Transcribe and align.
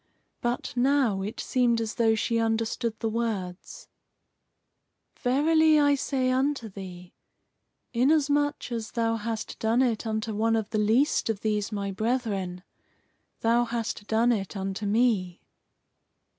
But 0.41 0.73
now 0.75 1.21
it 1.21 1.39
seemed 1.39 1.79
as 1.79 1.93
though 1.93 2.15
she 2.15 2.39
understood 2.39 2.95
the 2.99 3.07
words: 3.07 3.87
"Verily 5.19 5.79
I 5.79 5.93
say 5.93 6.31
unto 6.31 6.69
thee, 6.69 7.13
Inasmuch 7.93 8.71
as 8.71 8.93
thou 8.93 9.15
hast 9.17 9.59
done 9.59 9.83
it 9.83 10.07
unto 10.07 10.33
one 10.33 10.55
of 10.55 10.71
the 10.71 10.79
least 10.79 11.29
of 11.29 11.41
these 11.41 11.71
my 11.71 11.91
brethren, 11.91 12.63
thou 13.41 13.65
hast 13.65 14.07
done 14.07 14.31
it 14.31 14.57
unto 14.57 14.87
me." 14.87 15.39